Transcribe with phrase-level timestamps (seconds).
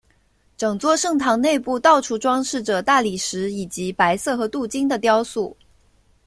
[0.57, 5.55] 整座圣堂内部到处装饰着大理石以及白色和镀金的雕塑。